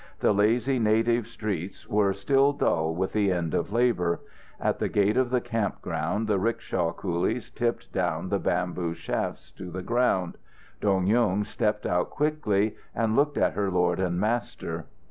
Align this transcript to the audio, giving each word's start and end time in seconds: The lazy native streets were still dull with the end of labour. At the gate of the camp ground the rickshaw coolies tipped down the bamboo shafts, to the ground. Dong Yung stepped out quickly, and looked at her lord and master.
The 0.19 0.33
lazy 0.33 0.79
native 0.79 1.27
streets 1.27 1.87
were 1.87 2.11
still 2.11 2.53
dull 2.53 2.95
with 2.95 3.13
the 3.13 3.31
end 3.31 3.53
of 3.53 3.71
labour. 3.71 4.21
At 4.59 4.79
the 4.79 4.89
gate 4.89 5.15
of 5.15 5.29
the 5.29 5.41
camp 5.41 5.79
ground 5.83 6.25
the 6.27 6.39
rickshaw 6.39 6.91
coolies 6.91 7.51
tipped 7.51 7.93
down 7.93 8.29
the 8.29 8.39
bamboo 8.39 8.95
shafts, 8.95 9.51
to 9.59 9.69
the 9.69 9.83
ground. 9.83 10.37
Dong 10.79 11.05
Yung 11.05 11.43
stepped 11.43 11.85
out 11.85 12.09
quickly, 12.09 12.75
and 12.95 13.15
looked 13.15 13.37
at 13.37 13.53
her 13.53 13.69
lord 13.69 13.99
and 13.99 14.19
master. 14.19 14.87